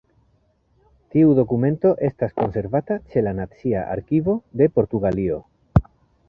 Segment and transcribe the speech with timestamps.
[1.15, 5.39] Tiu dokumento estas konservata ĉe la Nacia Arkivo de Portugalio.